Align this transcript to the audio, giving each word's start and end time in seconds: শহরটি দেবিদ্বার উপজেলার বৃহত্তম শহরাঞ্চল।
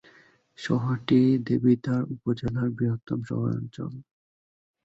শহরটি 0.59 1.19
দেবিদ্বার 1.47 2.01
উপজেলার 2.13 2.67
বৃহত্তম 2.69 3.19
শহরাঞ্চল। 3.29 3.91